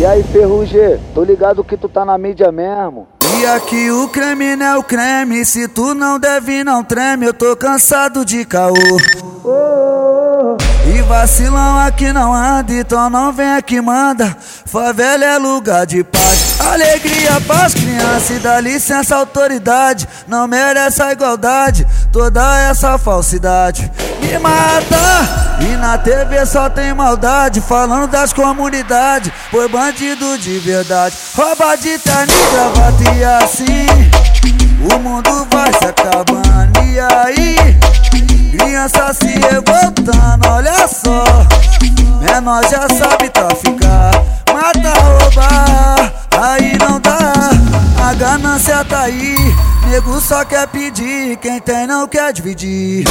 [0.00, 3.06] E aí, Ferrugê, tô ligado que tu tá na mídia mesmo.
[3.38, 7.34] E aqui o creme não é o creme, se tu não deve não treme, eu
[7.34, 8.72] tô cansado de caô.
[10.86, 14.34] E vacilão aqui não anda, então não vem aqui manda.
[14.64, 20.08] Favela é lugar de paz, alegria pras crianças e dá licença autoridade.
[20.26, 23.90] Não merece a igualdade, toda essa falsidade
[24.20, 25.56] me mata.
[25.60, 29.30] E na TV só tem maldade, falando das comunidades.
[29.50, 33.86] Foi bandido de verdade, rouba de terno e gravata e assim.
[34.80, 37.56] O mundo vai se acabando, e aí?
[38.50, 41.24] Criança se revoltando, olha só.
[42.20, 44.10] Menor já sabe traficar,
[44.52, 47.32] mata, roubar, aí não dá.
[48.02, 49.39] A ganância tá aí,
[49.90, 53.04] nego só quer pedir, quem tem não quer dividir.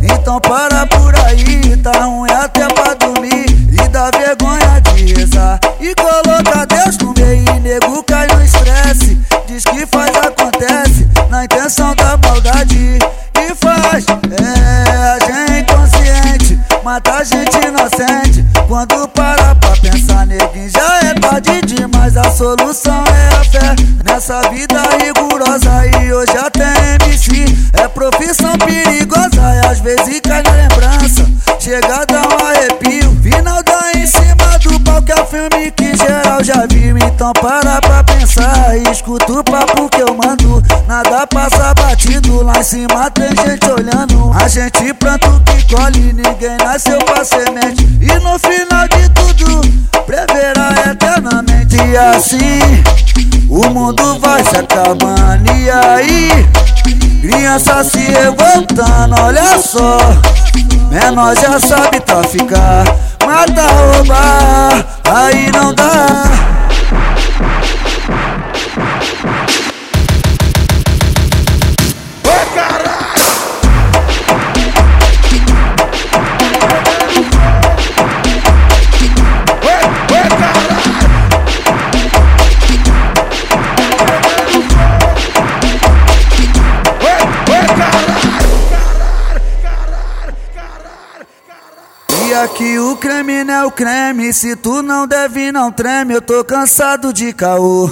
[0.00, 5.58] Então para por aí, tá ruim até pra dormir e dá vergonha de rezar.
[5.80, 9.18] E coloca Deus no meio e nego cai no estresse.
[9.48, 12.98] Diz que faz, acontece, na intenção da maldade.
[13.34, 18.44] E faz, é, a gente inconsciente, mata a gente inocente.
[18.68, 22.16] Quando para pra pensar, neguinho, já é tarde demais.
[22.16, 23.07] A solução
[24.28, 25.86] nessa vida rigorosa.
[26.02, 29.40] E hoje até MC é profissão perigosa.
[29.40, 31.26] E às vezes cai na lembrança,
[31.58, 33.18] chega a dar um arrepio.
[33.22, 36.98] Final dá em cima do que é filme que geral já viu.
[36.98, 40.62] Então para pra pensar e escuta o papo que eu mando.
[40.86, 44.30] Nada passa batido, lá em cima tem gente olhando.
[44.34, 47.88] A gente planta o que colhe, ninguém nasceu pra semente.
[48.00, 49.60] E no final de tudo,
[50.04, 51.76] preverá eternamente.
[51.76, 52.82] E assim,
[53.58, 55.50] o mundo vai se acabando.
[55.52, 56.48] E aí,
[57.20, 59.98] criança se revoltando, olha só.
[60.90, 62.84] Menor já sabe traficar,
[63.26, 64.97] mata, roubar,
[92.42, 96.44] aqui o creme não é o creme, se tu não deve não treme, eu tô
[96.44, 97.90] cansado de caô.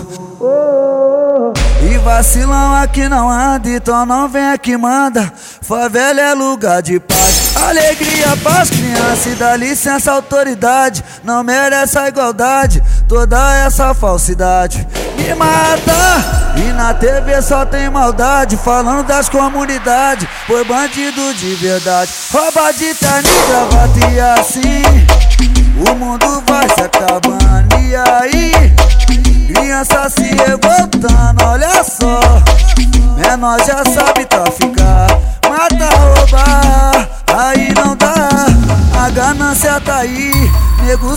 [1.83, 5.33] E vacilão aqui não anda, então não vem aqui manda.
[5.61, 11.05] Favela é lugar de paz, alegria pras crianças e dá licença autoridade.
[11.25, 14.87] Não merece a igualdade, toda essa falsidade
[15.17, 16.53] me mata.
[16.57, 20.27] E na TV só tem maldade, falando das comunidades.
[20.47, 24.83] Foi bandido de verdade, rouba de terno e gravata e assim.
[25.79, 28.53] O mundo vai se acabando, e aí?
[29.47, 32.21] Criança se revoltando, olha só.
[33.17, 34.76] Menor já sabe traficar,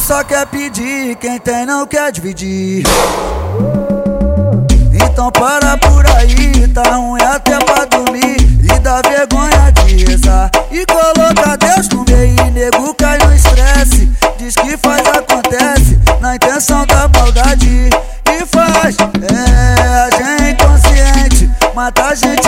[0.10, 2.84] só quer pedir, quem tem não quer dividir.
[4.92, 10.50] Então para por aí, tá ruim até pra dormir e dá vergonha de rezar.
[10.72, 14.12] E coloca Deus no meio e nego cai no estresse.
[14.40, 17.92] Diz que faz, acontece, na intenção da maldade.
[18.26, 22.39] E faz, é, a gente inconsciente, mata a gente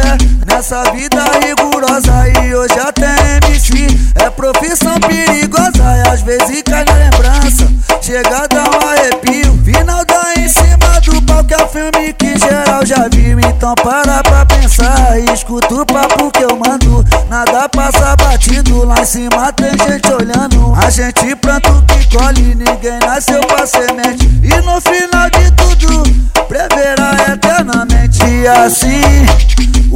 [0.00, 0.16] fé
[0.46, 2.28] nessa vida rigorosa.
[2.42, 5.82] E hoje até MC é profissão perigosa.
[5.96, 7.68] E às vezes cai na lembrança,
[8.00, 9.60] chega a dar um arrepio.
[9.64, 13.38] Final dá em cima do que é filme que geral já viu.
[13.40, 17.04] Então para pra pensar e escuta o papo que eu mando.
[17.28, 20.74] Nada passa batido, lá em cima tem gente olhando.
[20.76, 24.26] A gente planta o que colhe, ninguém nasceu pra semente.
[24.42, 26.02] E no final de tudo,
[26.48, 28.20] preverá eternamente.
[28.64, 29.26] Assim,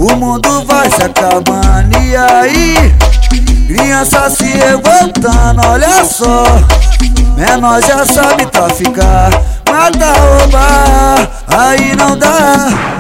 [0.05, 1.99] o mundo vai se acabando.
[1.99, 2.95] E aí,
[3.67, 6.45] criança se revoltando, olha só.
[7.37, 9.31] Menor já sabe traficar,
[9.69, 12.94] mata, roubar, aí não dá.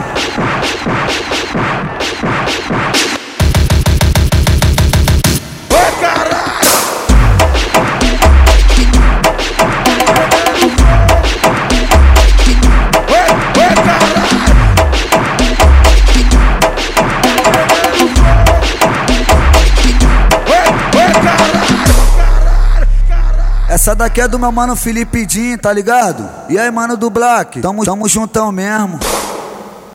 [23.74, 26.30] Essa daqui é do meu mano Felipe Din, tá ligado?
[26.48, 27.60] E aí, mano do Black?
[27.60, 29.00] Tamo, tamo juntão mesmo.